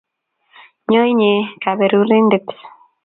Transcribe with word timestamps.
Nyo 0.89 1.01
inye 1.11 1.33
kaberurindet 1.61 2.47